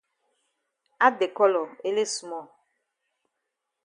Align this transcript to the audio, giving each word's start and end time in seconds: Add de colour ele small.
Add 1.07 1.19
de 1.19 1.27
colour 1.39 1.69
ele 1.89 2.05
small. 2.15 2.47